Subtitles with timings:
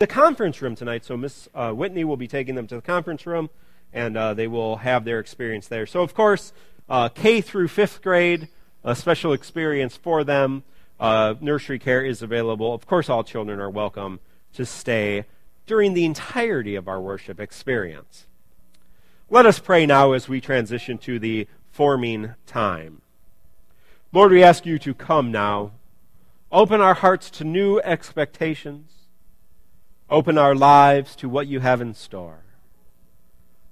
[0.00, 1.04] the conference room tonight.
[1.04, 3.50] So Miss uh, Whitney will be taking them to the conference room,
[3.92, 5.86] and uh, they will have their experience there.
[5.86, 6.54] So, of course,
[6.88, 8.48] uh, K through fifth grade,
[8.82, 10.64] a special experience for them.
[10.98, 12.72] Uh, nursery care is available.
[12.72, 14.20] Of course, all children are welcome
[14.54, 15.26] to stay
[15.66, 18.26] during the entirety of our worship experience.
[19.28, 23.02] Let us pray now as we transition to the forming time.
[24.14, 25.72] Lord, we ask you to come now.
[26.50, 28.99] Open our hearts to new expectations.
[30.10, 32.40] Open our lives to what you have in store.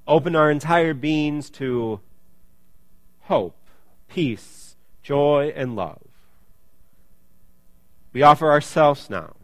[0.06, 1.98] Open our entire beings to
[3.22, 3.56] hope,
[4.08, 6.00] peace, joy, and love.
[8.12, 9.34] We offer ourselves now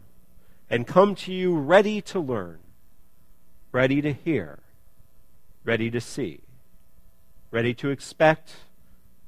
[0.71, 2.61] and come to you ready to learn,
[3.73, 4.61] ready to hear,
[5.65, 6.43] ready to see,
[7.51, 8.55] ready to expect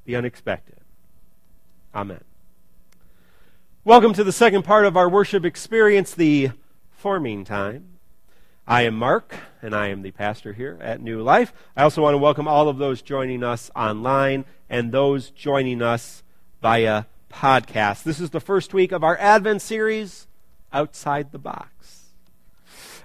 [0.05, 0.79] the unexpected.
[1.93, 2.23] Amen.
[3.83, 6.51] Welcome to the second part of our worship experience, the
[7.07, 7.85] time.
[8.67, 11.53] I am Mark, and I am the pastor here at New Life.
[11.73, 16.21] I also want to welcome all of those joining us online and those joining us
[16.61, 18.03] via podcast.
[18.03, 20.27] This is the first week of our Advent series,
[20.73, 22.07] Outside the Box.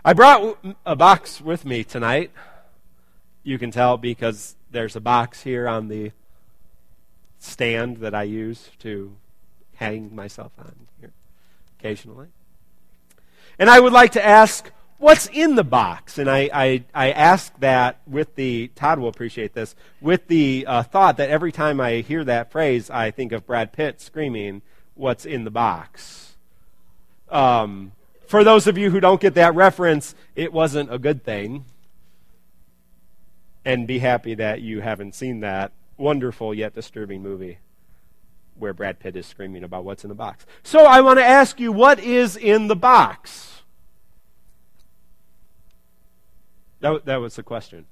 [0.05, 2.33] I brought a box with me tonight.
[3.45, 6.11] You can tell because there's a box here on the
[7.39, 9.15] stand that I use to
[9.77, 11.13] hang myself on here
[11.79, 12.31] occasionally.
[13.63, 16.19] And I would like to ask, what's in the box?
[16.19, 20.83] And I, I, I ask that with the, Todd will appreciate this, with the uh,
[20.83, 24.63] thought that every time I hear that phrase, I think of Brad Pitt screaming,
[24.97, 26.35] what's in the box?
[27.29, 27.93] Um,
[28.27, 31.65] for those of you who don't get that reference, it wasn't a good thing.
[33.65, 37.59] And be happy that you haven't seen that wonderful yet disturbing movie
[38.57, 40.47] where Brad Pitt is screaming about what's in the box.
[40.65, 43.51] So I want to ask you, what is in the box?
[46.83, 47.87] That, that was the question.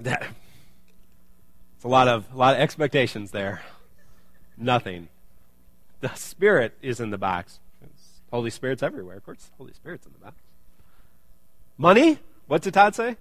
[0.00, 0.26] That,
[1.76, 3.62] it's a lot of a lot of expectations there.
[4.58, 5.08] Nothing.
[6.00, 7.60] The Spirit is in the box.
[8.32, 9.16] Holy Spirit's everywhere.
[9.16, 10.36] Of course, Holy Spirit's in the box.
[11.78, 12.18] Money?
[12.48, 13.16] What did Todd say?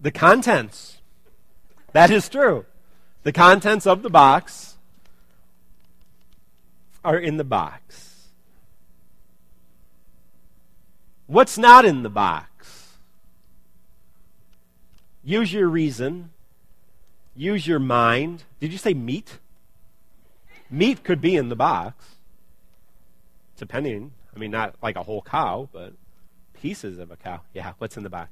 [0.00, 0.98] The contents.
[1.92, 2.64] That is true.
[3.24, 4.78] The contents of the box
[7.04, 8.09] are in the box.
[11.30, 12.96] What's not in the box?
[15.22, 16.30] Use your reason.
[17.36, 18.42] Use your mind.
[18.58, 19.38] Did you say meat?
[20.68, 22.16] Meat could be in the box.
[23.56, 24.10] Depending.
[24.34, 25.92] I mean, not like a whole cow, but
[26.52, 27.42] pieces of a cow.
[27.54, 28.30] Yeah, what's in the box?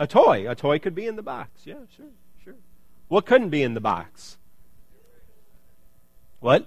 [0.00, 0.50] A toy.
[0.50, 1.50] A toy could be in the box.
[1.66, 2.06] Yeah, sure,
[2.42, 2.56] sure.
[3.06, 4.38] What couldn't be in the box?
[6.40, 6.66] What?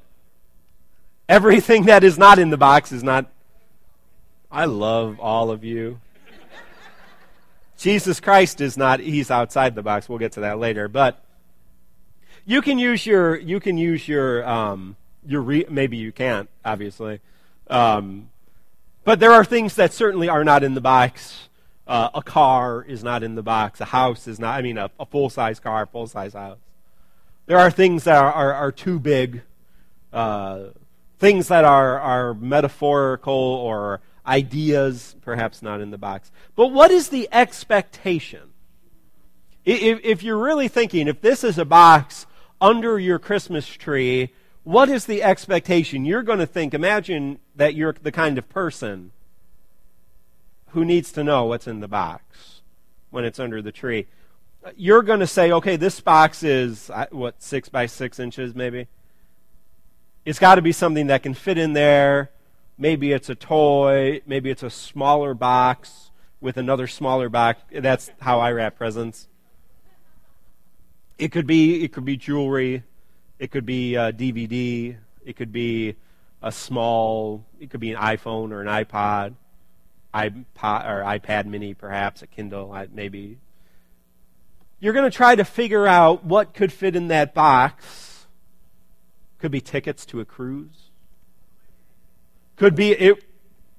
[1.27, 3.29] Everything that is not in the box is not.
[4.53, 5.99] I love all of you.
[7.75, 10.07] Jesus Christ is not, he's outside the box.
[10.07, 10.87] We'll get to that later.
[10.87, 11.23] But
[12.45, 17.19] you can use your, you can use your, um, your re- maybe you can't, obviously.
[17.67, 18.29] Um,
[19.03, 21.49] but there are things that certainly are not in the box.
[21.87, 23.81] Uh, a car is not in the box.
[23.81, 26.59] A house is not, I mean, a, a full size car, full size house.
[27.47, 29.41] There are things that are, are, are too big,
[30.13, 30.65] uh,
[31.17, 36.31] things that are, are metaphorical or ideas, perhaps not in the box.
[36.55, 38.49] But what is the expectation?
[39.65, 42.25] If, if you're really thinking, if this is a box
[42.59, 46.05] under your Christmas tree, what is the expectation?
[46.05, 49.11] You're going to think, imagine that you're the kind of person
[50.69, 52.61] who needs to know what's in the box
[53.09, 54.07] when it's under the tree.
[54.75, 58.87] You're going to say, okay, this box is, what, six by six inches maybe?
[60.25, 62.31] It's got to be something that can fit in there.
[62.77, 64.21] Maybe it's a toy.
[64.25, 66.11] Maybe it's a smaller box
[66.41, 67.61] with another smaller box.
[67.71, 69.27] That's how I wrap presents.
[71.17, 72.83] It could be, it could be jewelry.
[73.39, 74.97] It could be uh, a DVD.
[75.25, 75.95] It could be
[76.41, 79.35] a small, it could be an iPhone or an iPod
[80.13, 83.39] iPod or iPad Mini, perhaps a Kindle, maybe.
[84.79, 88.27] You're going to try to figure out what could fit in that box.
[89.39, 90.82] Could be tickets to a cruise.
[92.55, 93.23] Could be it,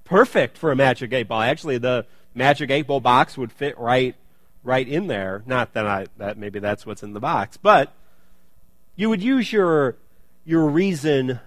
[0.05, 1.43] perfect for a Magic Eight Ball.
[1.43, 4.15] Actually, the Magic Eight Ball box would fit right,
[4.63, 5.43] right in there.
[5.47, 7.93] Not that I that maybe that's what's in the box, but
[8.97, 9.97] you would use your
[10.45, 11.41] your reason,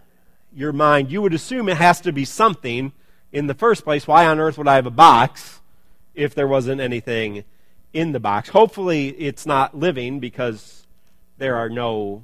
[0.53, 1.11] your mind.
[1.11, 2.93] You would assume it has to be something
[3.31, 5.59] in the first place, why on earth would I have a box
[6.15, 7.43] if there wasn't anything
[7.93, 8.49] in the box?
[8.49, 10.87] Hopefully, it's not living because
[11.37, 12.23] there are no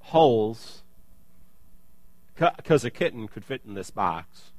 [0.00, 0.81] holes
[2.56, 4.50] because a kitten could fit in this box.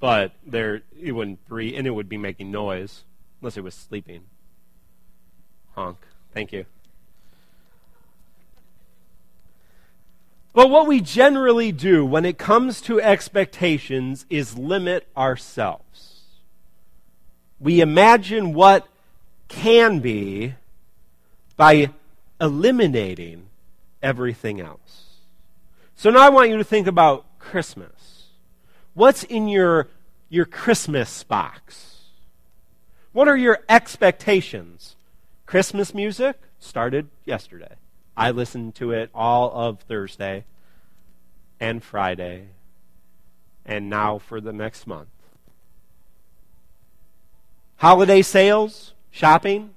[0.00, 3.04] But there, it wouldn't breathe, and it would be making noise
[3.40, 4.22] unless it was sleeping.
[5.74, 5.98] Honk.
[6.32, 6.66] Thank you.
[10.52, 16.22] But what we generally do when it comes to expectations is limit ourselves.
[17.60, 18.86] We imagine what
[19.48, 20.54] can be
[21.56, 21.90] by
[22.40, 23.46] eliminating
[24.02, 25.07] everything else.
[25.98, 28.28] So now I want you to think about Christmas.
[28.94, 29.88] What's in your,
[30.28, 32.04] your Christmas box?
[33.10, 34.94] What are your expectations?
[35.44, 37.74] Christmas music started yesterday.
[38.16, 40.44] I listened to it all of Thursday
[41.58, 42.50] and Friday,
[43.66, 45.08] and now for the next month.
[47.78, 49.70] Holiday sales, shopping,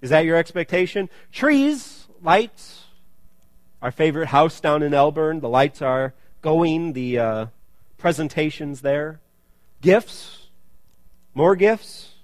[0.00, 1.10] is that your expectation?
[1.32, 2.81] Trees, lights.
[3.82, 7.46] Our favorite house down in Elburn, the lights are going, the uh,
[7.98, 9.20] presentations there.
[9.80, 10.46] Gifts,
[11.34, 12.14] more gifts.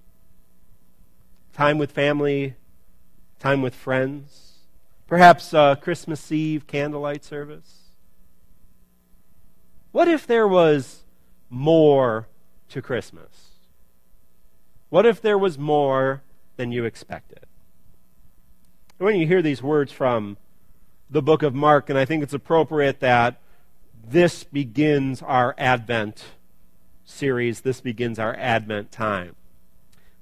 [1.52, 2.54] Time with family,
[3.40, 4.58] time with friends.
[5.08, 7.90] Perhaps uh, Christmas Eve candlelight service.
[9.90, 11.02] What if there was
[11.50, 12.28] more
[12.68, 13.50] to Christmas?
[14.90, 16.22] What if there was more
[16.56, 17.48] than you expected?
[18.98, 20.36] when you hear these words from
[21.10, 23.40] the book of Mark, and I think it's appropriate that
[24.06, 26.24] this begins our Advent
[27.04, 29.34] series, this begins our Advent time.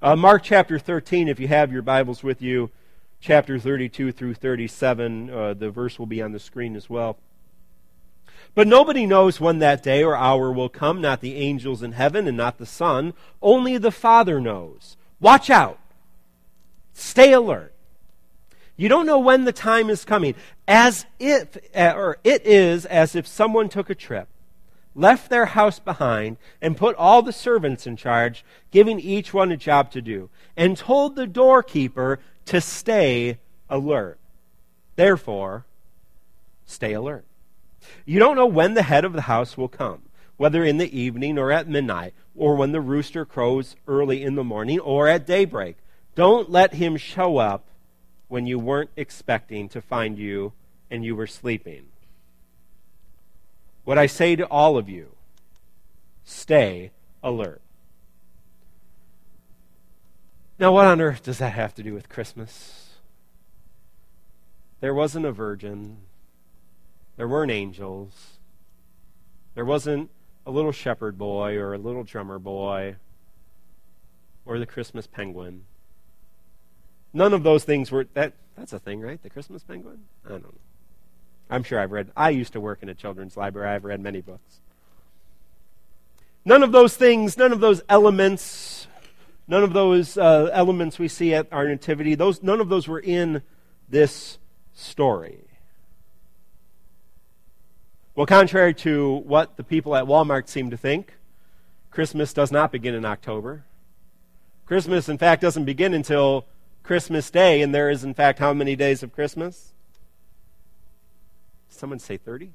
[0.00, 2.71] Uh, Mark chapter 13, if you have your Bibles with you,
[3.21, 7.19] chapter 32 through 37, uh, the verse will be on the screen as well.
[8.55, 12.29] But nobody knows when that day or hour will come, not the angels in heaven
[12.29, 13.12] and not the Son.
[13.43, 14.97] Only the Father knows.
[15.21, 15.79] Watch out.
[16.93, 17.75] Stay alert.
[18.77, 20.35] You don't know when the time is coming.
[20.69, 24.29] As if, uh, or it is as if someone took a trip,
[24.95, 29.57] left their house behind, and put all the servants in charge, giving each one a
[29.57, 34.19] job to do, and told the doorkeeper to stay alert.
[34.97, 35.67] Therefore,
[36.65, 37.25] stay alert.
[38.05, 40.03] You don't know when the head of the house will come,
[40.37, 44.45] whether in the evening or at midnight, or when the rooster crows early in the
[44.45, 45.77] morning or at daybreak.
[46.15, 47.69] Don't let him show up
[48.28, 50.52] when you weren't expecting to find you
[50.90, 51.87] and you were sleeping.
[53.84, 55.12] What I say to all of you
[56.25, 56.90] stay
[57.23, 57.61] alert.
[60.58, 62.94] Now, what on earth does that have to do with Christmas?
[64.81, 65.99] There wasn't a virgin.
[67.17, 68.38] There weren't angels.
[69.55, 70.11] There wasn't
[70.46, 72.96] a little shepherd boy or a little drummer boy
[74.44, 75.64] or the Christmas penguin.
[77.17, 79.21] None of those things were that that's a thing, right?
[79.23, 80.01] The Christmas penguin?
[80.27, 80.53] I don't know.
[81.49, 83.71] I'm sure I've read I used to work in a children's library.
[83.71, 84.61] I've read many books.
[86.45, 88.87] None of those things, none of those elements,
[89.49, 93.01] none of those uh, elements we see at our nativity, those none of those were
[93.01, 93.41] in
[93.89, 94.37] this
[94.75, 95.41] story.
[98.15, 101.15] Well, contrary to what the people at Walmart seem to think,
[101.91, 103.65] Christmas does not begin in October.
[104.67, 106.45] Christmas, in fact, doesn't begin until
[106.87, 109.73] Christmas Day, and there is, in fact, how many days of Christmas?
[111.69, 112.53] Someone say 30?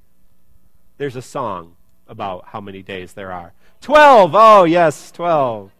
[0.97, 1.75] There's a song
[2.07, 3.53] about how many days there are.
[3.81, 4.31] 12!
[4.33, 5.71] Oh, yes, 12.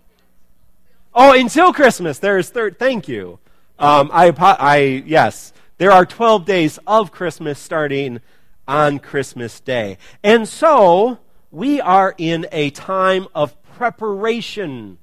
[1.14, 2.78] Oh, until Christmas, there is third.
[2.78, 3.40] Thank you.
[3.80, 8.20] Um, I, I, yes, there are 12 days of Christmas starting
[8.68, 9.98] on Christmas Day.
[10.24, 11.20] And so,
[11.52, 14.98] we are in a time of preparation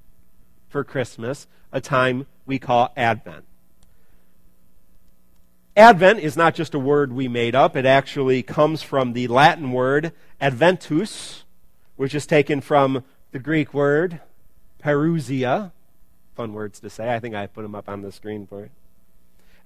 [0.68, 3.44] for Christmas, a time we call Advent.
[5.76, 9.70] Advent is not just a word we made up, it actually comes from the Latin
[9.70, 11.44] word adventus,
[11.94, 14.20] which is taken from the Greek word
[14.82, 15.70] parousia.
[16.34, 17.14] Fun words to say.
[17.14, 18.70] I think I put them up on the screen for you.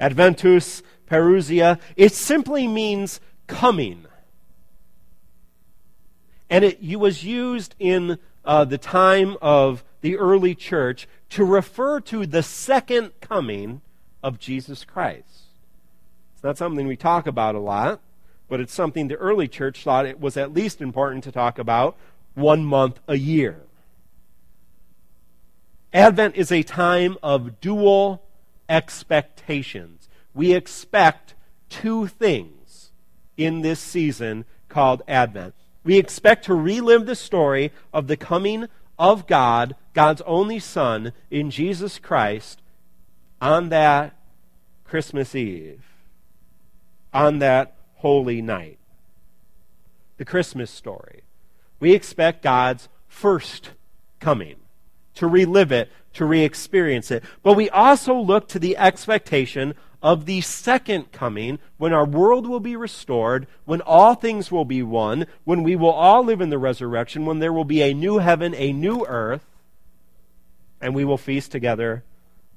[0.00, 1.80] Adventus, parousia.
[1.96, 4.06] It simply means coming.
[6.50, 12.26] And it was used in uh, the time of the early church to refer to
[12.26, 13.80] the second coming
[14.22, 15.44] of Jesus Christ.
[16.34, 18.00] It's not something we talk about a lot,
[18.50, 21.96] but it's something the early church thought it was at least important to talk about
[22.34, 23.62] one month a year.
[25.94, 28.22] Advent is a time of dual
[28.68, 30.10] expectations.
[30.34, 31.34] We expect
[31.70, 32.90] two things
[33.38, 35.54] in this season called Advent.
[35.82, 41.50] We expect to relive the story of the coming of God, God's only Son, in
[41.50, 42.60] Jesus Christ
[43.40, 44.14] on that
[44.84, 45.82] Christmas Eve,
[47.12, 48.78] on that holy night.
[50.22, 51.22] the Christmas story.
[51.80, 53.70] We expect God's first
[54.20, 54.54] coming,
[55.16, 57.24] to relive it, to re experience it.
[57.42, 62.60] But we also look to the expectation of the second coming, when our world will
[62.60, 66.58] be restored, when all things will be one, when we will all live in the
[66.58, 69.44] resurrection, when there will be a new heaven, a new earth,
[70.82, 72.04] and we will feast together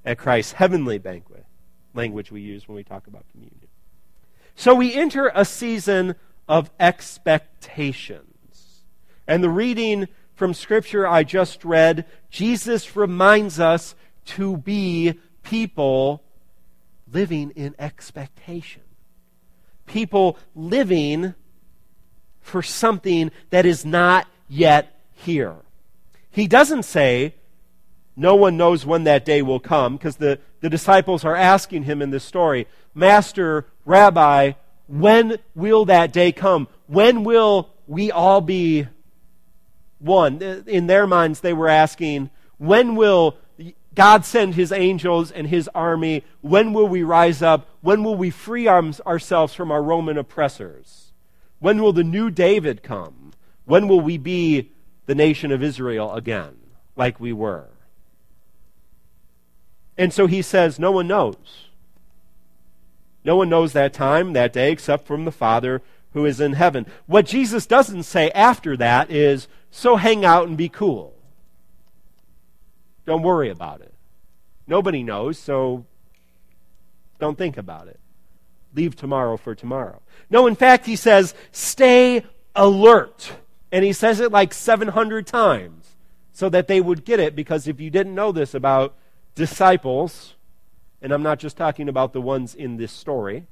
[0.03, 1.45] at Christ's heavenly banquet,
[1.93, 3.67] language we use when we talk about communion.
[4.55, 6.15] So we enter a season
[6.47, 8.83] of expectations.
[9.27, 16.23] And the reading from Scripture I just read, Jesus reminds us to be people
[17.11, 18.81] living in expectation.
[19.85, 21.35] People living
[22.41, 25.55] for something that is not yet here.
[26.31, 27.35] He doesn't say,
[28.15, 32.01] no one knows when that day will come, because the, the disciples are asking him
[32.01, 34.53] in this story, Master, Rabbi,
[34.87, 36.67] when will that day come?
[36.87, 38.87] When will we all be
[39.99, 40.41] one?
[40.41, 43.37] In their minds, they were asking, when will
[43.95, 46.23] God send his angels and his army.
[46.41, 47.67] When will we rise up?
[47.81, 51.13] When will we free our, ourselves from our Roman oppressors?
[51.59, 53.31] When will the new David come?
[53.63, 54.71] When will we be
[55.05, 56.57] the nation of Israel again,
[56.95, 57.69] like we were?
[59.97, 61.67] And so he says, No one knows.
[63.23, 65.81] No one knows that time, that day, except from the Father
[66.13, 66.85] who is in heaven.
[67.07, 71.13] What Jesus doesn't say after that is, So hang out and be cool.
[73.05, 73.93] Don't worry about it.
[74.67, 75.85] Nobody knows, so
[77.19, 77.99] don't think about it.
[78.73, 80.01] Leave tomorrow for tomorrow.
[80.29, 82.25] No, in fact, he says, stay
[82.55, 83.31] alert.
[83.71, 85.95] And he says it like 700 times
[86.33, 88.95] so that they would get it, because if you didn't know this about
[89.35, 90.35] disciples,
[91.01, 93.47] and I'm not just talking about the ones in this story,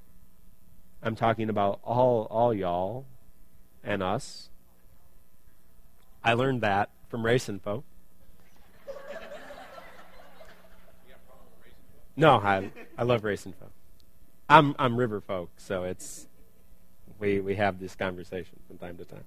[1.02, 3.06] I'm talking about all, all y'all
[3.84, 4.50] and us.
[6.24, 7.84] I learned that from Race Info.
[12.16, 13.70] No, I I love race info.
[14.48, 16.28] I'm I'm river folk, so it's
[17.20, 19.24] we we have this conversation from time to time.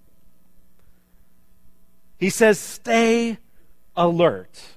[2.18, 3.38] He says, "Stay
[3.96, 4.75] alert,"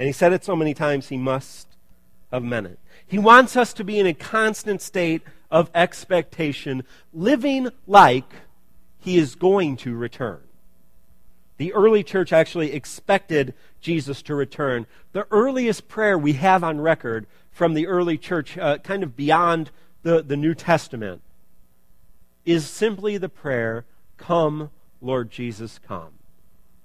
[0.00, 1.68] and he said it so many times he must
[2.32, 2.78] have meant it.
[3.06, 8.32] He wants us to be in a constant state of expectation, living like
[8.98, 10.40] he is going to return.
[11.58, 13.52] The early church actually expected
[13.82, 14.86] Jesus to return.
[15.12, 19.70] The earliest prayer we have on record from the early church, uh, kind of beyond
[20.02, 21.20] the, the New Testament,
[22.46, 23.84] is simply the prayer,
[24.16, 24.70] Come,
[25.02, 26.19] Lord Jesus, come.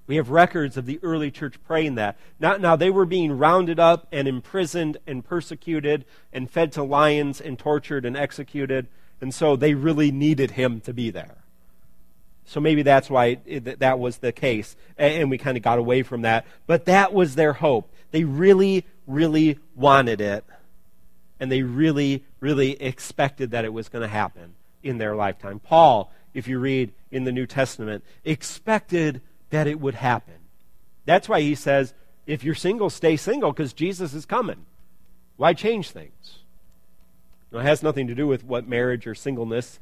[0.08, 2.18] We have records of the early church praying that.
[2.40, 7.42] Now, now, they were being rounded up and imprisoned and persecuted and fed to lions
[7.42, 8.88] and tortured and executed,
[9.20, 11.38] and so they really needed him to be there.
[12.46, 14.76] So maybe that's why it, that was the case.
[14.98, 16.46] And we kind of got away from that.
[16.68, 17.92] But that was their hope.
[18.12, 20.46] They really, really wanted it.
[21.40, 25.60] And they really, really expected that it was going to happen in their lifetime.
[25.60, 30.36] Paul, if you read in the New Testament, expected that it would happen.
[31.06, 31.94] That's why he says,
[32.26, 34.66] if you're single, stay single because Jesus is coming.
[35.38, 36.40] Why change things?
[37.54, 39.80] it has nothing to do with what marriage or singleness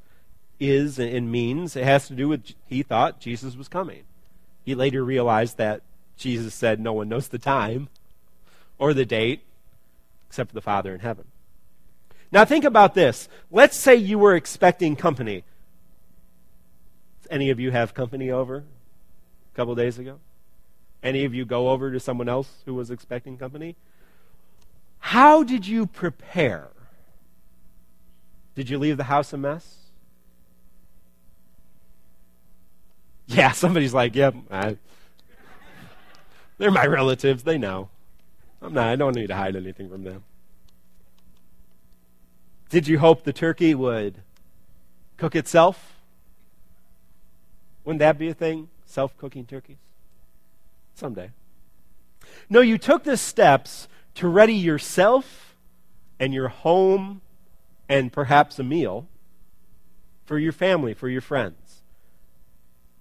[0.60, 1.76] is and means.
[1.76, 4.04] It has to do with he thought Jesus was coming.
[4.64, 5.82] He later realized that
[6.16, 7.90] Jesus said no one knows the time
[8.78, 9.42] or the date
[10.28, 11.26] except the Father in heaven.
[12.32, 13.28] Now think about this.
[13.52, 15.44] Let's say you were expecting company.
[17.30, 18.64] Any of you have company over
[19.54, 20.20] a couple days ago?
[21.04, 23.76] Any of you go over to someone else who was expecting company?
[25.00, 26.70] How did you prepare?
[28.56, 29.78] Did you leave the house a mess?
[33.28, 34.78] Yeah, somebody's like, yep, I,
[36.58, 37.44] they're my relatives.
[37.44, 37.90] They know.
[38.62, 40.24] I'm not, I don't need to hide anything from them.
[42.70, 44.22] Did you hope the turkey would
[45.18, 45.96] cook itself?
[47.84, 48.70] Wouldn't that be a thing?
[48.86, 49.78] Self cooking turkeys?
[50.96, 51.32] Someday.
[52.50, 55.56] No, you took the steps to ready yourself
[56.20, 57.22] and your home
[57.90, 59.08] and perhaps a meal
[60.26, 61.82] for your family, for your friends.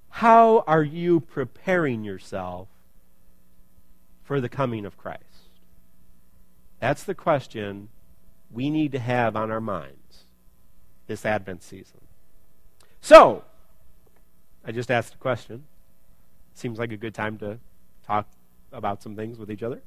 [0.09, 2.69] How are you preparing yourself
[4.25, 5.23] for the coming of Christ?
[6.81, 7.89] That's the question
[8.51, 10.25] we need to have on our minds
[11.07, 12.01] this Advent season.
[13.01, 13.45] So,
[14.65, 15.65] I just asked a question.
[16.55, 17.59] Seems like a good time to
[18.07, 18.27] talk
[18.73, 19.83] about some things with each other,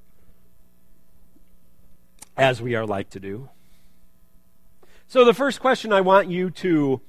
[2.38, 3.50] as we are like to do.
[5.08, 7.02] So, the first question I want you to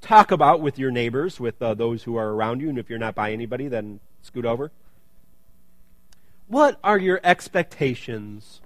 [0.00, 2.98] talk about with your neighbors, with uh, those who are around you, and if you're
[2.98, 4.70] not by anybody, then scoot over.
[6.48, 8.60] What are your expectations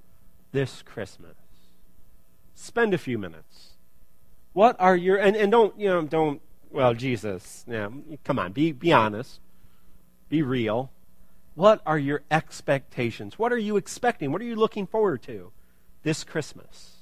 [0.53, 1.37] this Christmas?
[2.55, 3.71] Spend a few minutes.
[4.53, 7.89] What are your and, and don't you know don't well Jesus yeah
[8.23, 9.41] come on be be honest
[10.33, 10.91] be real.
[11.55, 13.39] What are your expectations?
[13.39, 14.33] What are you expecting?
[14.33, 15.53] What are you looking forward to
[16.05, 16.97] this Christmas?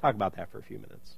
[0.00, 1.16] Talk about that for a few minutes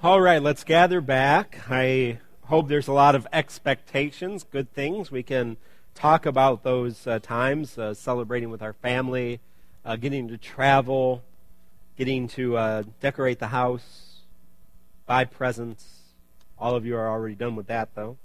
[0.00, 1.58] All right, let's gather back.
[1.68, 5.10] I hope there's a lot of expectations, good things.
[5.10, 5.56] We can
[5.96, 9.40] talk about those uh, times, uh, celebrating with our family,
[9.84, 11.24] uh, getting to travel,
[11.96, 14.20] getting to uh, decorate the house,
[15.04, 15.84] buy presents.
[16.60, 18.18] All of you are already done with that, though.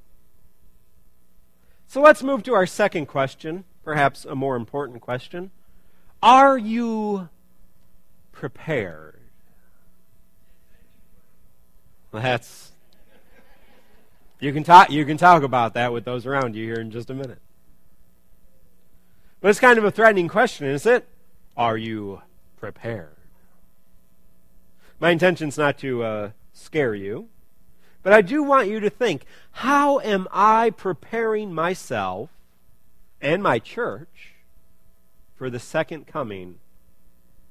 [1.88, 5.50] So let's move to our second question, perhaps a more important question.
[6.22, 7.30] Are you
[8.32, 9.12] prepared?
[12.13, 12.71] That's
[14.39, 17.10] you can talk you can talk about that with those around you here in just
[17.10, 17.39] a minute.
[19.41, 21.08] But it's kind of a threatening question, isn't it?
[21.58, 22.21] Are you
[22.58, 23.15] prepared?
[24.99, 27.30] My intention is not to uh, scare you,
[28.04, 32.30] but I do want you to think how am I preparing myself
[33.19, 34.36] and my church
[35.36, 36.60] for the second coming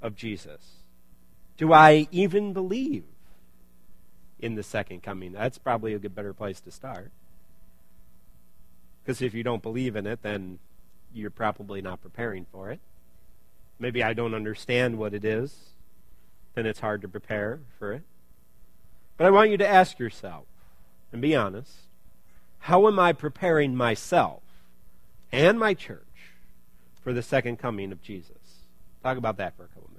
[0.00, 0.84] of Jesus?
[1.56, 3.04] Do I even believe
[4.42, 5.32] in the second coming.
[5.32, 7.10] That's probably a good, better place to start.
[9.02, 10.58] Because if you don't believe in it, then
[11.14, 12.80] you're probably not preparing for it.
[13.78, 15.56] Maybe I don't understand what it is,
[16.54, 18.02] then it's hard to prepare for it.
[19.16, 20.44] But I want you to ask yourself
[21.12, 21.72] and be honest
[22.60, 24.42] how am I preparing myself
[25.32, 25.98] and my church
[27.02, 28.60] for the second coming of Jesus?
[29.02, 29.90] Talk about that for a couple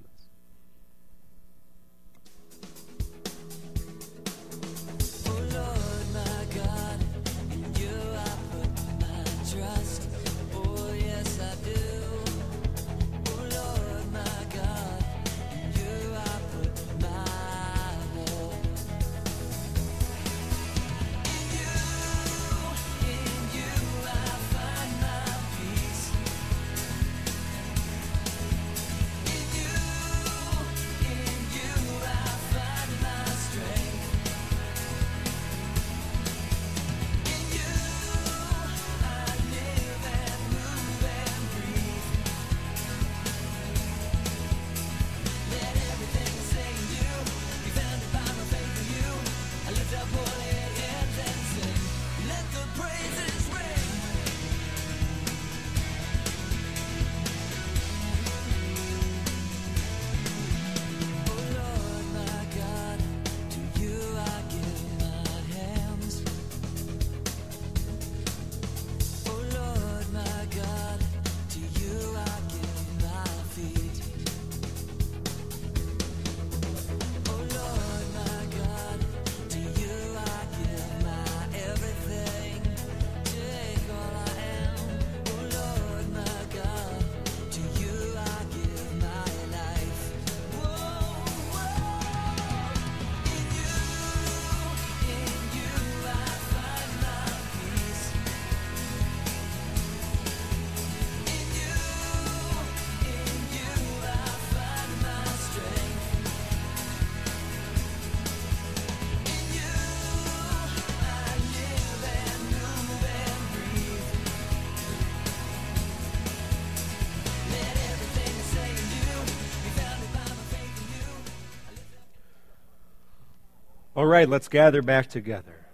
[124.04, 125.66] All right, let's gather back together.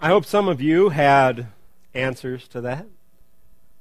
[0.00, 1.48] I hope some of you had
[1.92, 2.86] answers to that.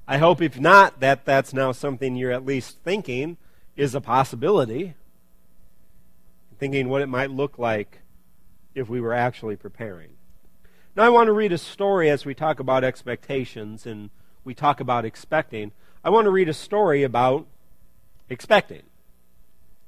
[0.08, 3.38] I hope, if not, that that's now something you're at least thinking
[3.76, 4.96] is a possibility.
[6.58, 8.00] Thinking what it might look like
[8.74, 10.14] if we were actually preparing.
[10.96, 14.10] Now, I want to read a story as we talk about expectations and
[14.44, 15.72] we talk about expecting.
[16.04, 17.46] I want to read a story about
[18.28, 18.82] expecting.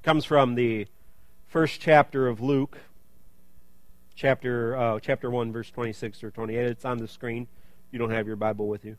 [0.03, 0.87] Comes from the
[1.47, 2.77] first chapter of Luke,
[4.15, 6.65] chapter uh, chapter one, verse twenty-six or twenty-eight.
[6.65, 7.47] It's on the screen.
[7.89, 8.97] You don't have your Bible with you.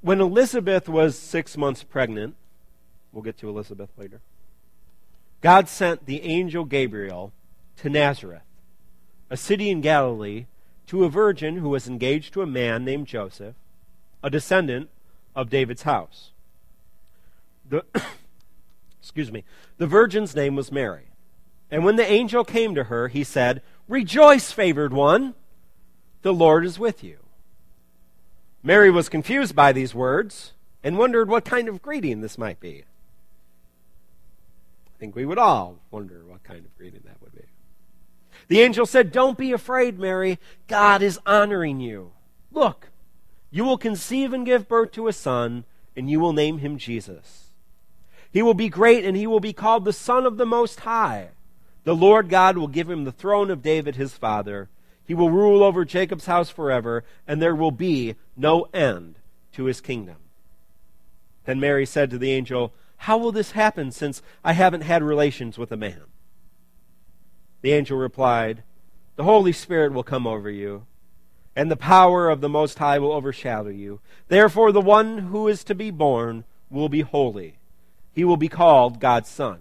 [0.00, 2.36] When Elizabeth was six months pregnant,
[3.12, 4.22] we'll get to Elizabeth later.
[5.42, 7.34] God sent the angel Gabriel
[7.76, 8.40] to Nazareth,
[9.28, 10.46] a city in Galilee,
[10.86, 13.56] to a virgin who was engaged to a man named Joseph,
[14.22, 14.88] a descendant
[15.36, 16.30] of David's house.
[17.68, 17.84] The,
[19.00, 19.44] excuse me.
[19.78, 21.08] The virgin's name was Mary.
[21.70, 25.34] And when the angel came to her, he said, Rejoice, favored one,
[26.22, 27.18] the Lord is with you.
[28.62, 32.84] Mary was confused by these words and wondered what kind of greeting this might be.
[34.86, 37.44] I think we would all wonder what kind of greeting that would be.
[38.48, 40.38] The angel said, Don't be afraid, Mary.
[40.66, 42.12] God is honoring you.
[42.52, 42.90] Look,
[43.50, 45.64] you will conceive and give birth to a son,
[45.96, 47.43] and you will name him Jesus.
[48.34, 51.28] He will be great, and he will be called the Son of the Most High.
[51.84, 54.68] The Lord God will give him the throne of David his father.
[55.04, 59.20] He will rule over Jacob's house forever, and there will be no end
[59.52, 60.16] to his kingdom.
[61.44, 65.56] Then Mary said to the angel, How will this happen since I haven't had relations
[65.56, 66.02] with a man?
[67.62, 68.64] The angel replied,
[69.14, 70.86] The Holy Spirit will come over you,
[71.54, 74.00] and the power of the Most High will overshadow you.
[74.26, 77.58] Therefore, the one who is to be born will be holy.
[78.14, 79.60] He will be called God's Son.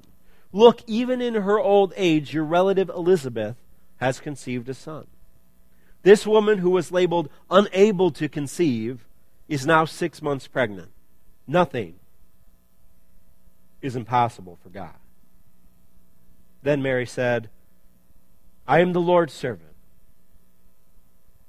[0.51, 3.55] Look, even in her old age, your relative Elizabeth
[3.97, 5.07] has conceived a son.
[6.03, 9.05] This woman who was labeled unable to conceive
[9.47, 10.91] is now six months pregnant.
[11.47, 11.95] Nothing
[13.81, 14.95] is impossible for God.
[16.61, 17.49] Then Mary said,
[18.67, 19.73] I am the Lord's servant.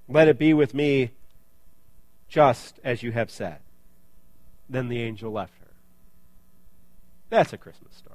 [0.09, 1.11] Let it be with me
[2.29, 3.59] just as you have said.
[4.69, 5.64] Then the angel left her.
[7.35, 8.15] That's a Christmas story.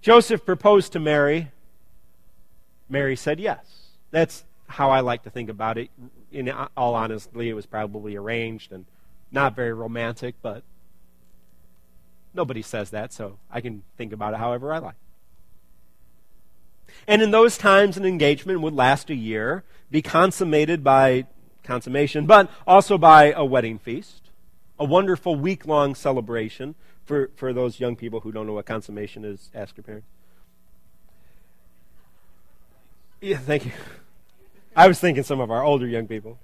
[0.00, 1.50] Joseph proposed to Mary.
[2.88, 3.90] Mary said yes.
[4.10, 5.90] That's how I like to think about it.
[6.32, 8.86] In all honesty, it was probably arranged and
[9.30, 10.62] not very romantic, but
[12.32, 14.94] nobody says that, so I can think about it however I like.
[17.06, 21.26] And in those times, an engagement would last a year, be consummated by
[21.64, 24.21] consummation, but also by a wedding feast,
[24.82, 26.74] a wonderful week long celebration.
[27.04, 30.08] For, for those young people who don't know what consummation is, ask your parents.
[33.20, 33.72] Yeah, thank you.
[34.74, 36.38] I was thinking some of our older young people.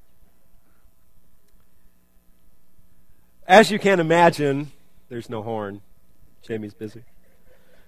[3.46, 4.70] As you can imagine,
[5.08, 5.80] there's no horn.
[6.42, 7.02] Jamie's busy.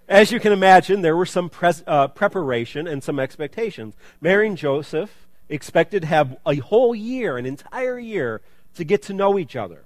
[0.09, 1.51] As you can imagine, there were some
[1.87, 3.95] uh, preparation and some expectations.
[4.21, 8.41] Mary and Joseph expected to have a whole year, an entire year,
[8.75, 9.85] to get to know each other.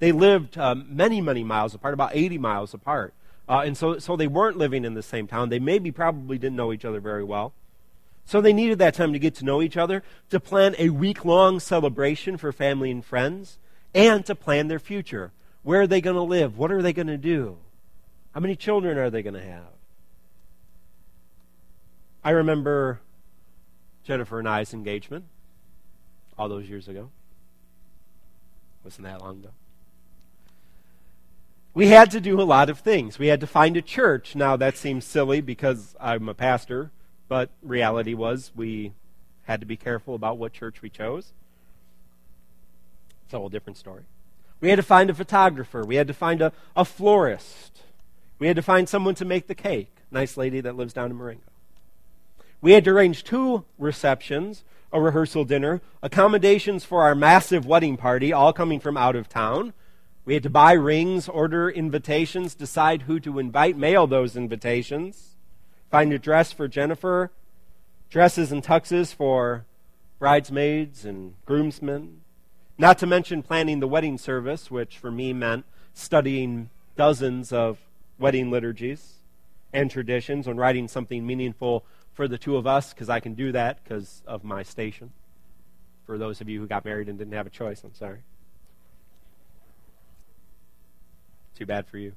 [0.00, 3.14] They lived uh, many, many miles apart, about 80 miles apart.
[3.48, 5.50] Uh, and so, so they weren't living in the same town.
[5.50, 7.52] They maybe probably didn't know each other very well.
[8.24, 11.24] So they needed that time to get to know each other, to plan a week
[11.24, 13.58] long celebration for family and friends,
[13.94, 15.32] and to plan their future.
[15.62, 16.56] Where are they going to live?
[16.56, 17.58] What are they going to do?
[18.32, 19.64] How many children are they going to have?
[22.22, 23.00] I remember
[24.04, 25.24] Jennifer and I's engagement
[26.38, 27.10] all those years ago.
[28.84, 29.50] Wasn't that long ago?
[31.72, 33.18] We had to do a lot of things.
[33.18, 34.34] We had to find a church.
[34.34, 36.90] Now, that seems silly because I'm a pastor,
[37.28, 38.92] but reality was we
[39.44, 41.32] had to be careful about what church we chose.
[43.24, 44.02] It's a whole different story.
[44.60, 45.84] We had to find a photographer.
[45.84, 47.82] We had to find a, a florist.
[48.38, 49.94] We had to find someone to make the cake.
[50.10, 51.44] Nice lady that lives down in Marengo.
[52.60, 58.32] We had to arrange two receptions, a rehearsal dinner, accommodations for our massive wedding party,
[58.32, 59.72] all coming from out of town.
[60.30, 65.34] We had to buy rings, order invitations, decide who to invite, mail those invitations,
[65.90, 67.32] find a dress for Jennifer,
[68.08, 69.66] dresses and tuxes for
[70.20, 72.20] bridesmaids and groomsmen.
[72.78, 75.64] Not to mention planning the wedding service, which for me meant
[75.94, 77.80] studying dozens of
[78.16, 79.14] wedding liturgies
[79.72, 83.50] and traditions and writing something meaningful for the two of us because I can do
[83.50, 85.10] that because of my station.
[86.06, 88.20] For those of you who got married and didn't have a choice, I'm sorry.
[91.60, 92.14] Too bad for you.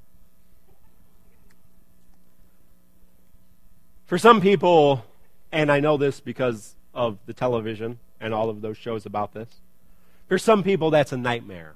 [4.05, 5.03] For some people,
[5.51, 9.49] and I know this because of the television and all of those shows about this,
[10.29, 11.75] for some people, that's a nightmare.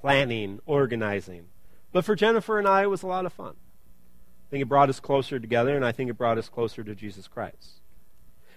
[0.00, 1.44] Planning, organizing.
[1.92, 3.54] But for Jennifer and I, it was a lot of fun.
[3.54, 6.96] I think it brought us closer together, and I think it brought us closer to
[6.96, 7.78] Jesus Christ.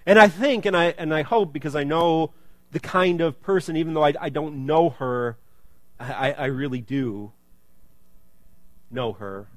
[0.04, 2.34] And I think, and I, and I hope, because I know
[2.72, 5.38] the kind of person, even though I, I don't know her,
[6.00, 7.34] I, I really do
[8.92, 9.48] know her.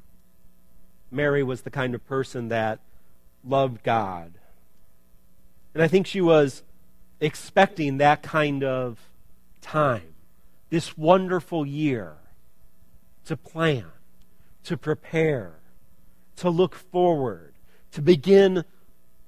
[1.11, 2.81] Mary was the kind of person that
[3.44, 4.35] loved God.
[5.75, 6.62] And I think she was
[7.20, 8.99] expecting that kind of
[9.61, 10.14] time,
[10.70, 12.14] this wonderful year
[13.27, 13.87] to plan,
[14.64, 15.55] to prepare,
[16.37, 17.55] to look forward,
[17.92, 18.64] to begin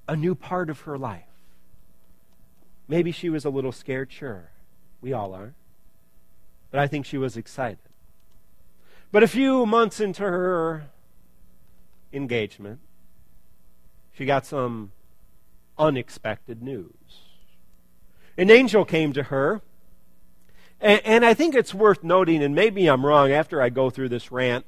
[0.09, 1.23] a new part of her life.
[2.88, 4.51] Maybe she was a little scared, sure.
[5.01, 5.55] We all are.
[6.71, 7.79] But I think she was excited.
[9.12, 10.87] But a few months into her
[12.12, 12.81] engagement,
[14.12, 14.92] she got some
[15.79, 16.92] unexpected news.
[18.38, 19.62] An angel came to her,
[20.81, 24.11] and, and, I think it's worth noting, and maybe I'm wrong after I go through
[24.11, 24.66] this rant,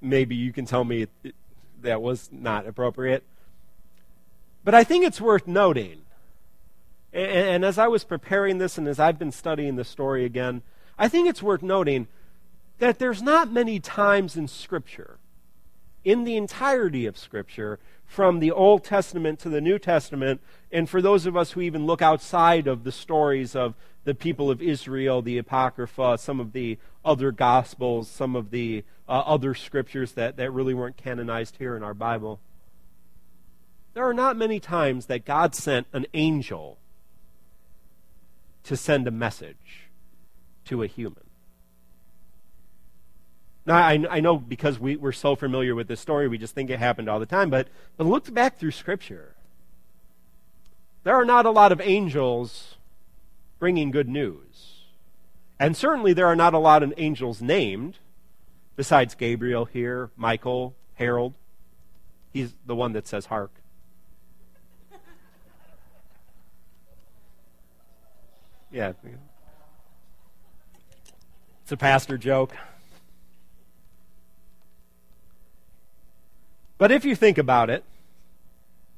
[0.00, 1.08] maybe you can tell me
[1.82, 3.22] that was not appropriate.
[4.64, 6.02] But I think it's worth noting,
[7.12, 10.62] and, and as I was preparing this and as I've been studying the story again,
[10.98, 12.08] I think it's worth noting
[12.78, 15.18] that there's not many times in Scripture,
[16.04, 20.40] in the entirety of Scripture, from the Old Testament to the New Testament,
[20.72, 24.50] and for those of us who even look outside of the stories of the people
[24.50, 30.12] of Israel, the Apocrypha, some of the other Gospels, some of the uh, other scriptures
[30.12, 32.40] that, that really weren't canonized here in our Bible,
[33.92, 36.78] there are not many times that God sent an angel
[38.64, 39.88] to send a message
[40.66, 41.27] to a human.
[43.68, 46.70] Now, I, I know because we, we're so familiar with this story, we just think
[46.70, 49.34] it happened all the time, but, but look back through Scripture.
[51.04, 52.76] There are not a lot of angels
[53.58, 54.84] bringing good news.
[55.60, 57.98] And certainly there are not a lot of angels named,
[58.74, 61.34] besides Gabriel here, Michael, Harold.
[62.32, 63.52] He's the one that says hark.
[68.72, 68.92] Yeah.
[71.64, 72.54] It's a pastor joke.
[76.78, 77.84] But if you think about it,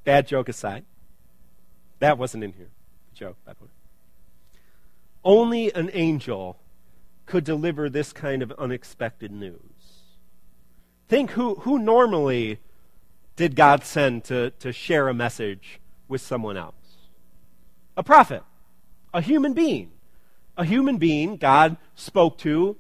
[0.04, 0.84] bad joke aside,
[1.98, 2.68] that wasn't in here.
[3.14, 3.70] Joke, by the way.
[5.24, 6.58] Only an angel
[7.26, 9.60] could deliver this kind of unexpected news.
[11.08, 12.58] Think who, who normally
[13.36, 16.74] did God send to, to share a message with someone else?
[17.96, 18.42] A prophet,
[19.12, 19.90] a human being.
[20.56, 22.76] A human being God spoke to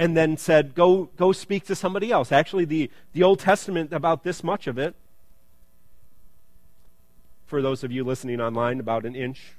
[0.00, 2.32] and then said, go, go speak to somebody else.
[2.32, 4.94] Actually, the, the Old Testament, about this much of it,
[7.44, 9.56] for those of you listening online, about an inch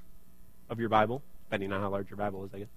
[0.67, 2.67] of your Bible, depending on how large your Bible is, I guess,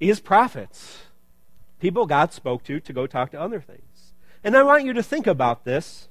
[0.00, 1.02] is prophets.
[1.78, 4.12] People God spoke to to go talk to other things.
[4.42, 6.08] And I want you to think about this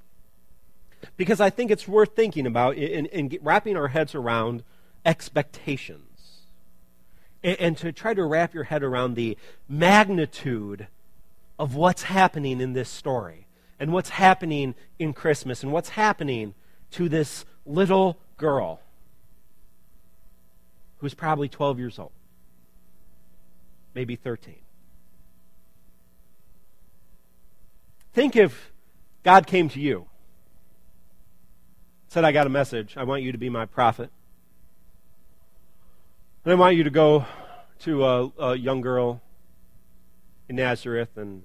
[1.17, 4.63] because I think it's worth thinking about in wrapping our heads around
[5.05, 6.04] expectations
[7.45, 9.37] and, and to try to wrap your head around the
[9.69, 10.87] magnitude
[11.57, 13.47] of what's happening in this story
[13.79, 16.55] and what's happening in Christmas and what's happening
[16.91, 18.81] to this little girl
[20.97, 22.11] who's probably 12 years old,
[23.93, 24.55] maybe 13.
[28.13, 28.71] Think if
[29.23, 30.07] God came to you,
[32.07, 32.95] said, I got a message.
[32.97, 34.09] I want you to be my prophet.
[36.45, 37.25] And I want you to go
[37.79, 39.19] to a, a young girl
[40.47, 41.41] in Nazareth and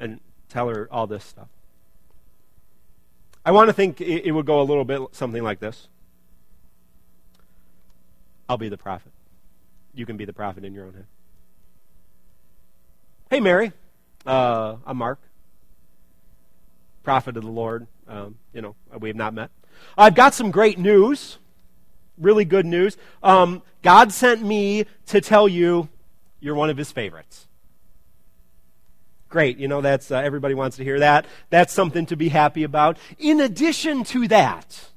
[0.00, 1.46] and tell her all this stuff.
[3.44, 5.86] I want to think it, it would go a little bit something like this.
[8.48, 9.12] I'll be the prophet.
[9.94, 11.06] You can be the prophet in your own head.
[13.30, 13.72] Hey, Mary.
[14.26, 15.20] Uh, I'm Mark,
[17.04, 17.86] prophet of the Lord.
[18.08, 19.50] Um, you know, we have not met.
[19.96, 21.38] I've got some great news
[22.18, 22.96] really good news.
[23.22, 25.88] Um, God sent me to tell you
[26.40, 27.46] you're one of his favorites.
[29.28, 29.58] Great.
[29.58, 31.26] You know, that's, uh, everybody wants to hear that.
[31.50, 32.98] That's something to be happy about.
[33.18, 34.88] In addition to that,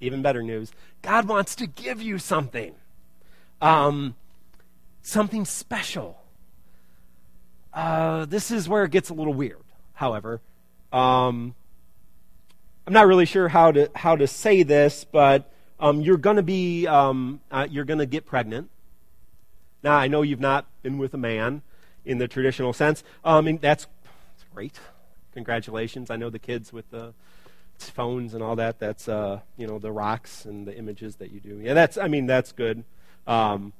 [0.00, 2.74] even better news, God wants to give you something.
[3.60, 4.14] Um,
[5.02, 6.20] something special.
[7.72, 9.62] Uh, this is where it gets a little weird,
[9.94, 10.40] however.
[10.92, 11.54] Um,
[12.86, 16.42] I'm not really sure how to, how to say this, but um, you're going to
[16.42, 18.70] be, um, uh, you're going to get pregnant.
[19.82, 21.62] Now, I know you've not been with a man
[22.04, 23.04] in the traditional sense.
[23.24, 24.78] Um, and that's, that's great.
[25.34, 26.10] Congratulations.
[26.10, 27.12] I know the kids with the
[27.78, 28.78] phones and all that.
[28.78, 31.60] That's, uh, you know, the rocks and the images that you do.
[31.62, 32.84] Yeah, that's, I mean, that's good.
[33.26, 33.72] Um,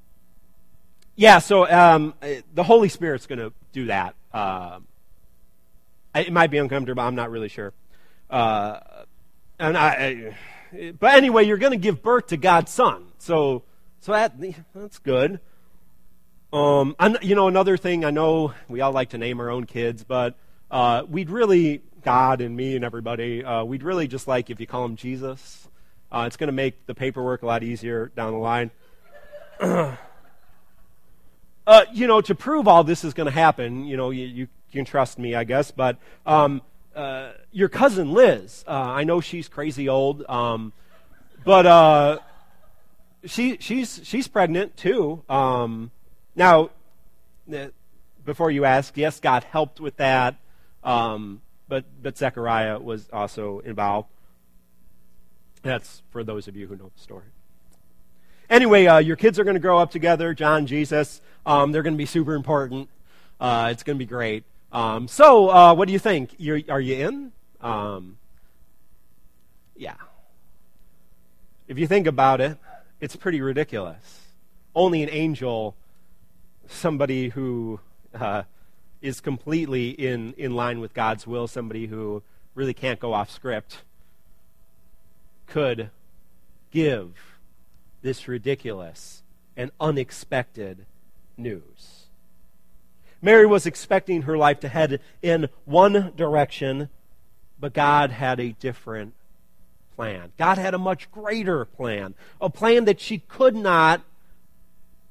[1.15, 2.15] yeah, so um,
[2.55, 4.15] the Holy Spirit's going to do that.
[4.35, 4.81] Uh,
[6.15, 7.03] it might be uncomfortable.
[7.03, 7.73] I'm not really sure.
[8.29, 8.81] Uh,
[9.59, 10.37] and I, I,
[10.99, 13.07] but anyway, you're going to give birth to God's Son.
[13.19, 13.63] So,
[14.01, 14.35] so that
[14.75, 15.41] that's good.
[16.53, 18.05] Um, you know, another thing.
[18.05, 20.37] I know we all like to name our own kids, but
[20.71, 24.67] uh, we'd really, God and me and everybody, uh, we'd really just like if you
[24.67, 25.69] call him Jesus.
[26.11, 28.71] Uh, it's going to make the paperwork a lot easier down the line.
[31.67, 34.49] Uh, you know, to prove all this is going to happen, you know, you, you,
[34.71, 36.63] can trust me, I guess, but um,
[36.97, 40.73] uh, your cousin Liz, uh, I know she's crazy old, um,
[41.45, 42.19] but uh,
[43.27, 45.23] she, she's, she's pregnant too.
[45.29, 45.91] Um,
[46.35, 46.71] now,
[48.25, 50.37] before you ask, yes, God helped with that,
[50.83, 54.09] um, but, but Zechariah was also involved.
[55.63, 57.27] That's for those of you who know the story.
[58.49, 61.21] Anyway, uh, your kids are going to grow up together, John, Jesus.
[61.45, 62.89] Um, they're going to be super important.
[63.39, 64.45] Uh, it's going to be great.
[64.77, 66.35] Um, so, uh, what do you think?
[66.37, 67.33] You're, are you in?
[67.63, 68.19] Um,
[69.75, 69.95] yeah.
[71.67, 72.59] If you think about it,
[73.01, 74.21] it's pretty ridiculous.
[74.75, 75.75] Only an angel,
[76.69, 77.81] somebody who
[78.15, 78.43] uh,
[79.01, 82.23] is completely in, in line with God's will, somebody who
[82.55, 83.79] really can't go off script,
[85.47, 85.89] could
[86.71, 87.15] give
[88.03, 89.23] this ridiculous
[89.57, 90.85] and unexpected
[91.39, 91.96] news.
[93.23, 96.89] Mary was expecting her life to head in one direction,
[97.59, 99.15] but God had a different
[99.97, 100.33] plan.
[100.39, 104.03] God had a much greater plan, a plan that she could not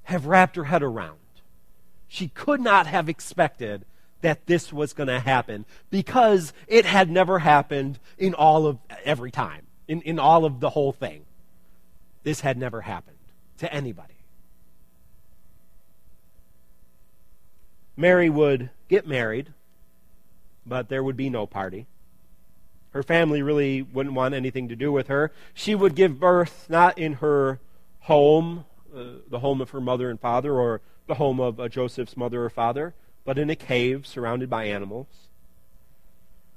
[0.04, 1.18] have wrapped her head around.
[2.08, 3.84] She could not have expected
[4.22, 9.32] that this was going to happen because it had never happened in all of every
[9.32, 11.26] time, in, in all of the whole thing.
[12.24, 13.18] This had never happened
[13.58, 14.15] to anybody.
[17.98, 19.54] Mary would get married,
[20.66, 21.88] but there would be no party.
[22.92, 25.32] Her family really wouldn't want anything to do with her.
[25.54, 27.60] She would give birth not in her
[28.02, 32.18] home, uh, the home of her mother and father, or the home of uh, Joseph's
[32.18, 32.94] mother or father,
[33.26, 35.08] but in a cave surrounded by animals.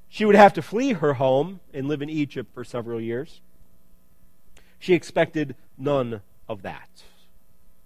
[0.09, 3.40] She would have to flee her home and live in Egypt for several years.
[4.79, 6.88] She expected none of that.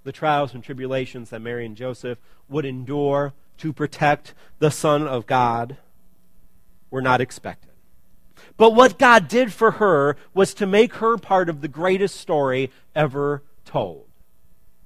[0.05, 5.27] The trials and tribulations that Mary and Joseph would endure to protect the Son of
[5.27, 5.77] God
[6.91, 7.71] were not expected.
[8.57, 12.71] But what God did for her was to make her part of the greatest story
[12.95, 14.07] ever told.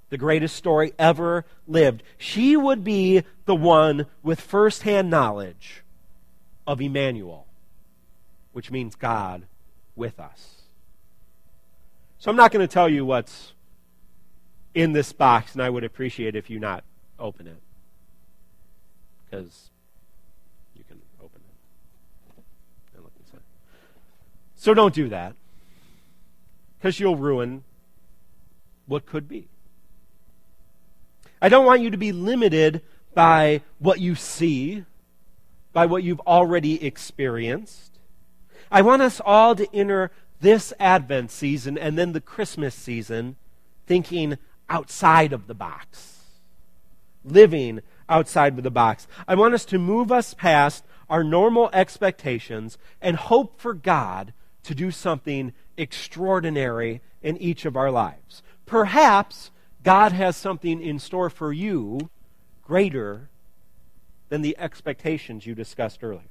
[0.08, 2.02] The greatest story ever lived.
[2.16, 5.82] She would be the one with firsthand knowledge
[6.66, 7.46] of Emmanuel,
[8.52, 9.46] which means God
[9.96, 10.62] with us.
[12.18, 13.52] So I'm not going to tell you what's
[14.74, 16.84] in this box, and I would appreciate if you not
[17.18, 17.60] open it.
[19.36, 19.70] Because
[20.74, 22.42] you can open it
[22.94, 23.40] and look inside.
[24.54, 25.34] So don't do that.
[26.78, 27.64] Because you'll ruin
[28.86, 29.48] what could be.
[31.42, 32.80] I don't want you to be limited
[33.14, 34.84] by what you see,
[35.72, 37.98] by what you've already experienced.
[38.70, 40.10] I want us all to enter
[40.40, 43.36] this Advent season and then the Christmas season
[43.86, 44.38] thinking
[44.70, 46.22] outside of the box,
[47.22, 49.06] living outside of the box.
[49.26, 54.32] I want us to move us past our normal expectations and hope for God
[54.64, 58.42] to do something extraordinary in each of our lives.
[58.66, 59.50] Perhaps
[59.82, 62.10] God has something in store for you
[62.62, 63.30] greater
[64.28, 66.22] than the expectations you discussed earlier.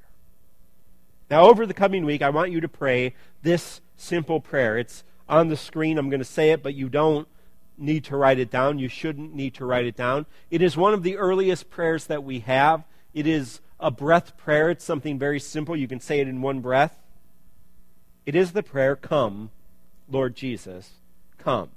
[1.30, 4.78] Now, over the coming week, I want you to pray this simple prayer.
[4.78, 5.98] It's on the screen.
[5.98, 7.28] I'm going to say it, but you don't
[7.78, 8.80] need to write it down.
[8.80, 10.26] You shouldn't need to write it down.
[10.50, 12.84] It is one of the earliest prayers that we have.
[13.14, 14.70] It is a breath prayer.
[14.70, 15.76] It's something very simple.
[15.76, 16.98] You can say it in one breath.
[18.26, 19.52] It is the prayer, Come,
[20.10, 20.92] Lord Jesus,
[21.38, 21.70] come.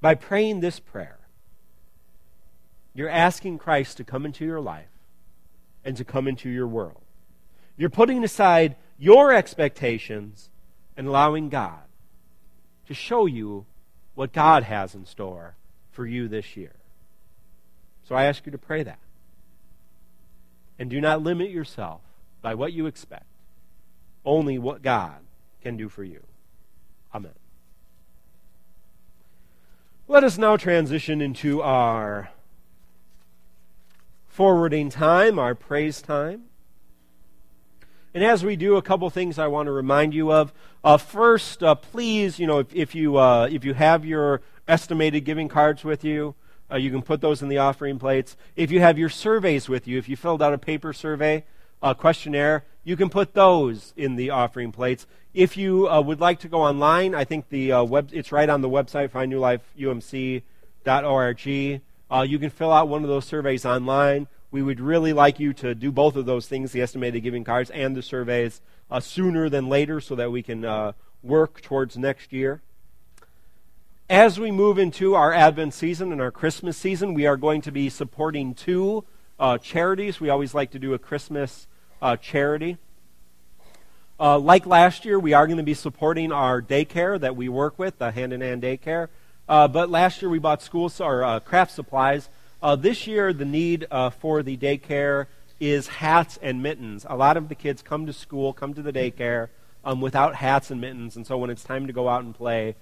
[0.00, 1.18] By praying this prayer,
[2.94, 4.88] you're asking Christ to come into your life
[5.84, 7.02] and to come into your world.
[7.76, 10.50] You're putting aside your expectations
[10.96, 11.82] and allowing God
[12.86, 13.66] to show you
[14.20, 15.54] what God has in store
[15.92, 16.74] for you this year.
[18.06, 18.98] So I ask you to pray that.
[20.78, 22.02] And do not limit yourself
[22.42, 23.24] by what you expect,
[24.22, 25.20] only what God
[25.62, 26.22] can do for you.
[27.14, 27.32] Amen.
[30.06, 32.28] Let us now transition into our
[34.28, 36.42] forwarding time, our praise time.
[38.12, 40.52] And as we do, a couple things I want to remind you of.
[40.82, 45.24] Uh, first, uh, please, you know, if, if you uh, if you have your estimated
[45.24, 46.34] giving cards with you,
[46.72, 48.36] uh, you can put those in the offering plates.
[48.56, 51.44] If you have your surveys with you, if you filled out a paper survey,
[51.82, 55.06] a questionnaire, you can put those in the offering plates.
[55.32, 58.48] If you uh, would like to go online, I think the uh, web it's right
[58.48, 61.46] on the website findnewlifeumc.org.
[62.28, 64.26] You can fill out one of those surveys online.
[64.52, 67.70] We would really like you to do both of those things, the estimated giving cards
[67.70, 70.92] and the surveys, uh, sooner than later so that we can uh,
[71.22, 72.60] work towards next year.
[74.08, 77.70] As we move into our Advent season and our Christmas season, we are going to
[77.70, 79.04] be supporting two
[79.38, 80.18] uh, charities.
[80.20, 81.68] We always like to do a Christmas
[82.02, 82.76] uh, charity.
[84.18, 87.78] Uh, like last year, we are going to be supporting our daycare that we work
[87.78, 89.08] with, the Hand in Hand Daycare.
[89.48, 92.28] Uh, but last year we bought school or craft supplies.
[92.62, 93.86] Uh, this year, the need
[94.18, 95.26] for the daycare
[95.58, 97.06] is hats and mittens.
[97.08, 99.48] A lot of the kids come to school, come to the daycare
[99.84, 102.76] um, without hats and mittens, and so when it's time to go out and play,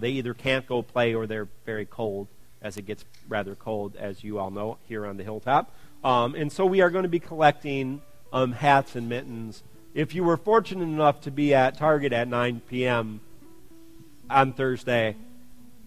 [0.00, 2.28] they either can't go play or they're very cold,
[2.62, 5.72] as it gets rather cold, as you all know, here on the hilltop.
[6.02, 8.02] Um, and so we are going to be collecting
[8.32, 9.62] um, hats and mittens.
[9.94, 13.20] If you were fortunate enough to be at Target at 9 p.m.
[14.30, 15.16] on Thursday,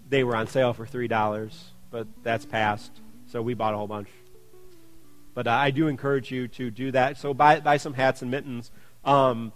[0.09, 1.53] they were on sale for $3,
[1.91, 2.91] but that's passed,
[3.31, 4.09] so we bought a whole bunch.
[5.33, 7.17] But uh, I do encourage you to do that.
[7.17, 8.71] So buy, buy some hats and mittens.
[9.05, 9.53] Um,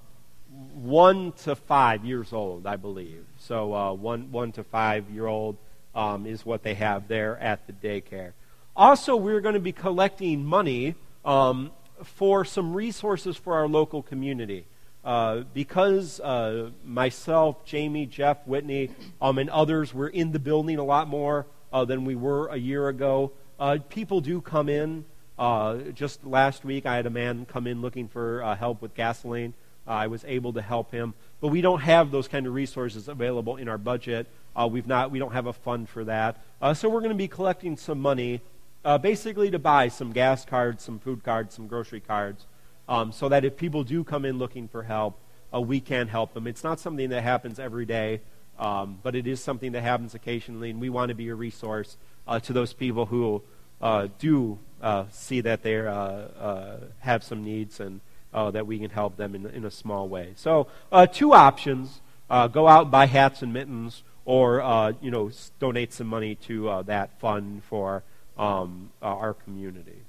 [0.73, 3.25] one to five years old, I believe.
[3.37, 5.57] So uh, one, one to five year old
[5.93, 8.31] um, is what they have there at the daycare.
[8.75, 10.95] Also, we're going to be collecting money
[11.25, 11.71] um,
[12.03, 14.65] for some resources for our local community.
[15.03, 18.89] Uh, because uh, myself, Jamie, Jeff, Whitney,
[19.21, 22.57] um, and others were in the building a lot more uh, than we were a
[22.57, 25.05] year ago, uh, people do come in.
[25.37, 28.93] Uh, just last week, I had a man come in looking for uh, help with
[28.93, 29.53] gasoline.
[29.87, 33.57] I was able to help him, but we don't have those kind of resources available
[33.57, 34.25] in our budget.
[34.71, 36.41] we've not, we don't have a fund for that.
[36.73, 38.41] so we're going to be collecting some money
[38.85, 42.45] uh, basically to buy some gas cards, some food cards, some grocery cards,
[42.87, 45.19] um, so that if people do come in looking for help,
[45.53, 46.45] uh, we can help them.
[46.45, 48.21] It's not something that happens every day,
[48.59, 51.97] um, but it is something that happens occasionally, and we want to be a resource
[52.27, 53.41] uh, to those people who
[53.81, 58.01] uh, do uh, see that they uh, have some needs and
[58.33, 60.33] that we can help them in, in a small way.
[60.35, 60.67] So,
[61.13, 66.35] two options go out and buy hats and mittens, or you know, donate some money
[66.35, 68.03] to that fund for
[68.37, 70.01] um, uh, our community.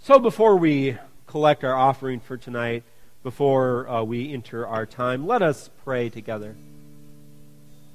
[0.00, 2.82] So before we collect our offering for tonight,
[3.22, 6.56] before uh, we enter our time, let us pray together,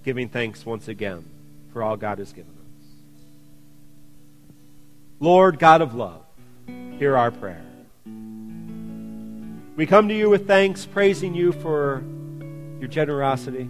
[0.03, 1.34] giving thanks once again
[1.75, 2.85] for all God has given us.
[5.19, 6.23] Lord, God of love,
[6.97, 7.65] hear our prayer.
[9.75, 12.01] We come to you with thanks, praising you for
[12.79, 13.69] your generosity.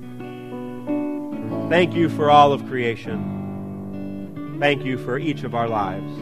[1.68, 4.58] Thank you for all of creation.
[4.60, 6.14] Thank you for each of our lives.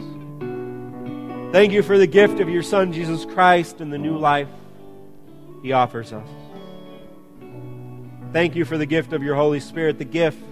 [1.52, 4.48] Thank you for the gift of your Son, Jesus Christ, and the new life
[5.62, 6.28] he offers us.
[8.32, 10.42] Thank you for the gift of your Holy Spirit, the gift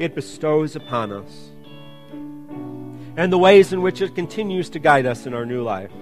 [0.00, 1.50] it bestows upon us,
[3.16, 5.92] and the ways in which it continues to guide us in our new life.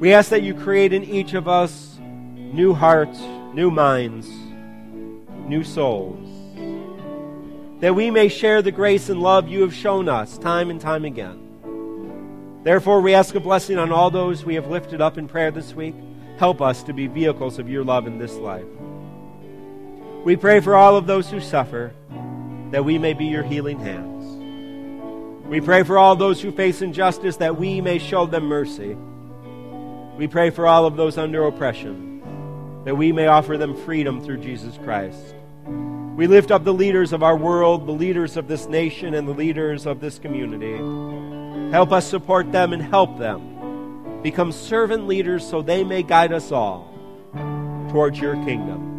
[0.00, 3.20] We ask that you create in each of us new hearts,
[3.54, 4.28] new minds,
[5.46, 6.34] new souls
[7.84, 11.04] that we may share the grace and love you have shown us time and time
[11.04, 11.38] again.
[12.62, 15.74] Therefore, we ask a blessing on all those we have lifted up in prayer this
[15.74, 15.94] week.
[16.38, 18.64] Help us to be vehicles of your love in this life.
[20.24, 21.92] We pray for all of those who suffer,
[22.74, 25.46] that we may be your healing hands.
[25.48, 28.96] We pray for all those who face injustice, that we may show them mercy.
[30.16, 34.38] We pray for all of those under oppression, that we may offer them freedom through
[34.38, 35.36] Jesus Christ.
[36.16, 39.34] We lift up the leaders of our world, the leaders of this nation, and the
[39.34, 40.74] leaders of this community.
[41.70, 46.50] Help us support them and help them become servant leaders so they may guide us
[46.50, 46.92] all
[47.92, 48.93] towards your kingdom.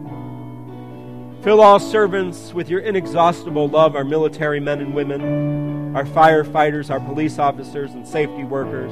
[1.46, 7.00] Fill all servants with your inexhaustible love, our military men and women, our firefighters, our
[7.00, 8.92] police officers, and safety workers,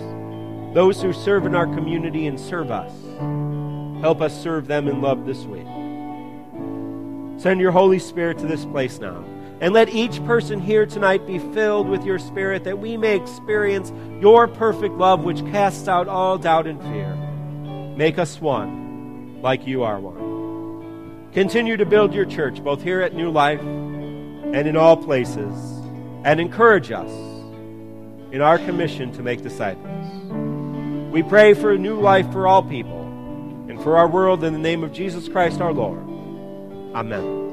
[0.75, 2.91] those who serve in our community and serve us.
[4.03, 5.65] Help us serve them in love this week.
[7.41, 9.25] Send your Holy Spirit to this place now.
[9.59, 13.91] And let each person here tonight be filled with your Spirit that we may experience
[14.21, 17.15] your perfect love which casts out all doubt and fear.
[17.97, 20.32] Make us one, like you are one.
[21.33, 25.81] Continue to build your church, both here at New Life and in all places,
[26.23, 27.09] and encourage us
[28.31, 31.11] in our commission to make disciples.
[31.11, 33.01] We pray for a new life for all people
[33.67, 35.99] and for our world in the name of Jesus Christ our Lord.
[36.95, 37.52] Amen.